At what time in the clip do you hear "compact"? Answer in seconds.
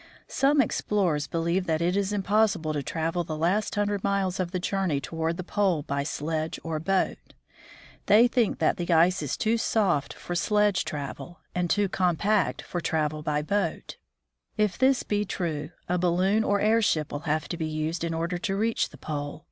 11.95-12.61